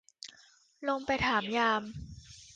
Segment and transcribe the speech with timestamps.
[0.87, 1.83] ลงไปถามยาม